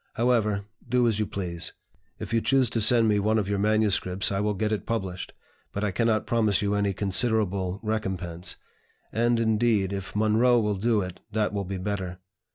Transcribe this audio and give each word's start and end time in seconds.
However, 0.15 0.65
do 0.89 1.07
as 1.07 1.19
you 1.19 1.27
please. 1.27 1.73
If 2.17 2.33
you 2.33 2.41
choose 2.41 2.71
to 2.71 2.81
send 2.81 3.07
me 3.07 3.19
one 3.19 3.37
of 3.37 3.47
your 3.47 3.59
manuscripts 3.59 4.31
I 4.31 4.39
will 4.39 4.55
get 4.55 4.71
it 4.71 4.87
published, 4.87 5.31
but 5.71 5.83
I 5.83 5.91
cannot 5.91 6.25
promise 6.25 6.59
you 6.63 6.73
any 6.73 6.91
considerable 6.91 7.79
recompense; 7.83 8.55
and, 9.11 9.39
indeed, 9.39 9.93
if 9.93 10.15
Munroe 10.15 10.59
will 10.59 10.77
do 10.77 11.01
it, 11.01 11.19
that 11.33 11.53
will 11.53 11.65
be 11.65 11.77
better. 11.77 12.17